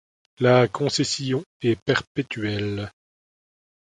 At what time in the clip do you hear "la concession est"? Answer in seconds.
0.39-1.79